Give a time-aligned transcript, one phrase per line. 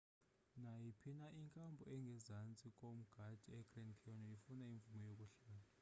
[0.61, 3.05] nayiphi na inkampu engezantsi komda
[3.59, 5.67] egrand canyon ifuna imvume yokuhlala